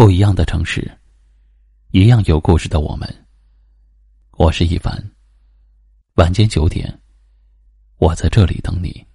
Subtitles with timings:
[0.00, 0.90] 不一样的城市，
[1.90, 3.06] 一样有故事的我们。
[4.38, 4.98] 我是一凡。
[6.14, 6.98] 晚间九点，
[7.98, 9.06] 我在这里等你。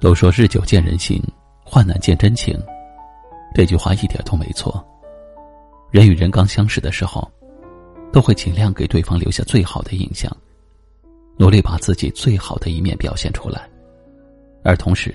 [0.00, 1.22] 都说日久见人心，
[1.64, 2.60] 患难见真情，
[3.54, 4.84] 这句话一点都没错。
[5.94, 7.30] 人与人刚相识的时候，
[8.12, 10.28] 都会尽量给对方留下最好的印象，
[11.38, 13.70] 努力把自己最好的一面表现出来，
[14.64, 15.14] 而同时，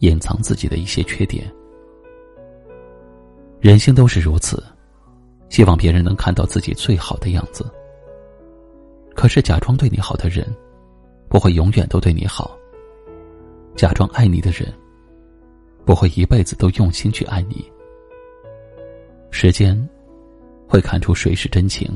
[0.00, 1.50] 隐藏自己的一些缺点。
[3.60, 4.62] 人性都是如此，
[5.48, 7.64] 希望别人能看到自己最好的样子。
[9.14, 10.46] 可是，假装对你好的人，
[11.30, 12.50] 不会永远都对你好；
[13.74, 14.70] 假装爱你的人，
[15.86, 17.64] 不会一辈子都用心去爱你。
[19.30, 19.76] 时间
[20.66, 21.88] 会看出谁是真情，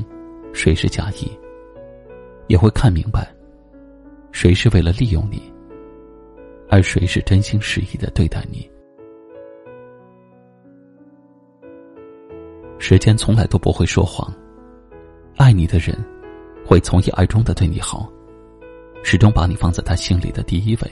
[0.53, 1.29] 谁是假意，
[2.47, 3.27] 也会看明白
[4.31, 5.51] 谁是为了利用你，
[6.69, 8.69] 而谁是真心实意的对待你。
[12.79, 14.31] 时间从来都不会说谎，
[15.37, 15.97] 爱你的人
[16.65, 18.09] 会从一而终的对你好，
[19.03, 20.91] 始终把你放在他心里的第一位。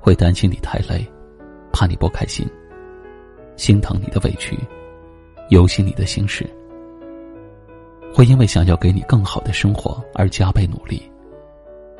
[0.00, 1.06] 会担心你太累，
[1.72, 2.48] 怕你不开心，
[3.56, 4.56] 心疼你的委屈。
[5.50, 6.48] 忧心你的心事，
[8.14, 11.02] 会因为想要给你更好的生活而加倍努力，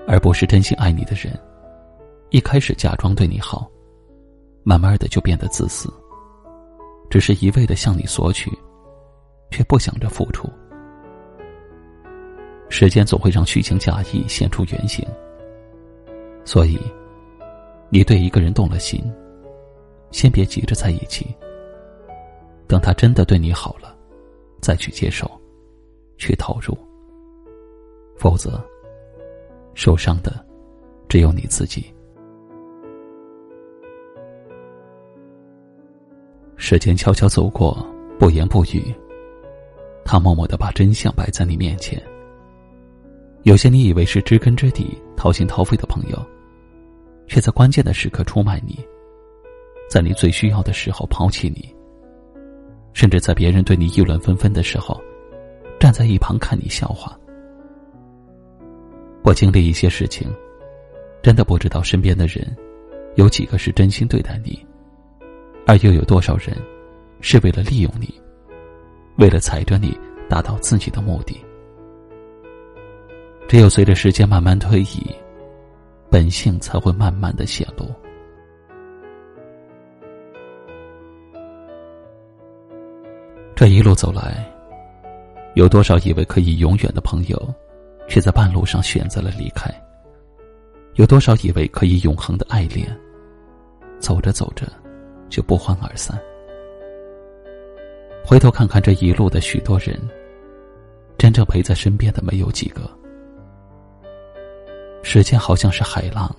[0.07, 1.37] 而不是真心爱你的人，
[2.31, 3.69] 一开始假装对你好，
[4.63, 5.93] 慢慢的就变得自私，
[7.11, 8.57] 只是一味的向你索取，
[9.51, 10.49] 却不想着付出。
[12.69, 15.05] 时间总会让虚情假意现出原形，
[16.45, 16.79] 所以，
[17.89, 19.03] 你对一个人动了心，
[20.13, 21.27] 先别急着在一起。
[22.71, 23.99] 等他真的对你好了，
[24.61, 25.29] 再去接受，
[26.19, 26.79] 去投入。
[28.17, 28.65] 否则，
[29.75, 30.33] 受伤的
[31.09, 31.93] 只有你自己。
[36.55, 37.85] 时间悄悄走过，
[38.21, 38.95] 不言不语。
[40.05, 42.01] 他默默的把真相摆在你面前。
[43.43, 46.25] 有些你以为是知根知底、掏心掏肺的朋友，
[47.27, 48.79] 却在关键的时刻出卖你，
[49.91, 51.75] 在你最需要的时候抛弃你。
[52.93, 55.01] 甚至在别人对你议论纷纷的时候，
[55.79, 57.17] 站在一旁看你笑话。
[59.23, 60.29] 我经历一些事情，
[61.23, 62.57] 真的不知道身边的人
[63.17, 64.59] 有几个是真心对待你，
[65.67, 66.57] 而又有多少人
[67.21, 68.13] 是为了利用你，
[69.19, 69.97] 为了踩着你
[70.29, 71.39] 达到自己的目的。
[73.47, 75.15] 只有随着时间慢慢推移，
[76.09, 77.85] 本性才会慢慢的显露。
[83.61, 84.43] 这一路走来，
[85.53, 87.39] 有多少以为可以永远的朋友，
[88.09, 89.71] 却在半路上选择了离开；
[90.95, 92.89] 有多少以为可以永恒的爱恋，
[93.99, 94.67] 走着走着
[95.29, 96.19] 就不欢而散。
[98.25, 99.95] 回头看看这一路的许多人，
[101.19, 102.81] 真正陪在身边的没有几个。
[105.03, 106.35] 时间好像是海浪，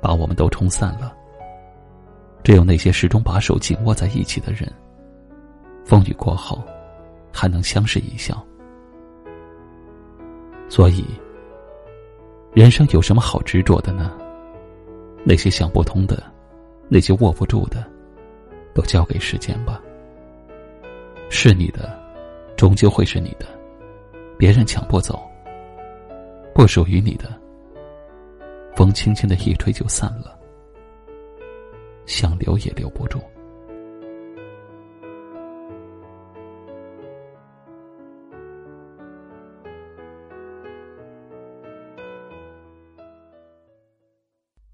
[0.00, 1.14] 把我们都冲散了。
[2.42, 4.66] 只有那些始终把手紧握在一起的人。
[5.90, 6.62] 风雨过后，
[7.32, 8.40] 还能相视一笑。
[10.68, 11.04] 所以，
[12.54, 14.16] 人生有什么好执着的呢？
[15.24, 16.22] 那些想不通的，
[16.88, 17.84] 那些握不住的，
[18.72, 19.82] 都交给时间吧。
[21.28, 22.00] 是你的，
[22.56, 23.46] 终究会是你的，
[24.38, 25.16] 别人抢不走；
[26.54, 27.36] 不属于你的，
[28.76, 30.38] 风轻轻的一吹就散了，
[32.06, 33.20] 想留也留不住。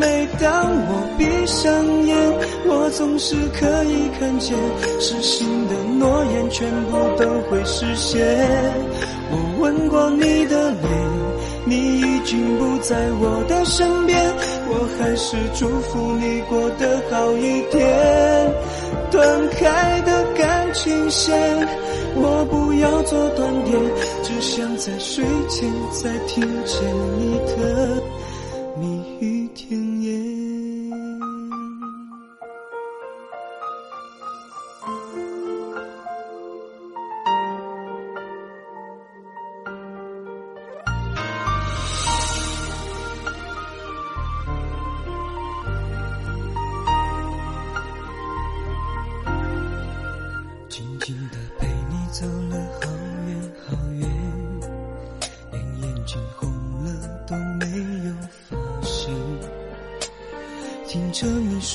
[0.00, 1.70] 每当我闭上
[2.06, 2.16] 眼，
[2.66, 4.56] 我总是可以看见，
[4.98, 8.18] 失信的诺言全部都会实现。
[9.30, 10.90] 我吻过你的脸，
[11.66, 14.18] 你已经不在我的身边，
[14.68, 18.50] 我还是祝福你过得好一点。
[19.10, 21.36] 断开的感情线，
[22.14, 23.78] 我不要做断点，
[24.22, 26.88] 只想在睡前再听见
[27.18, 28.02] 你的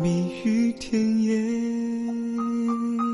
[0.00, 3.07] 蜜语甜言。